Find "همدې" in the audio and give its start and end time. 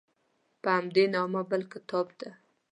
0.77-1.05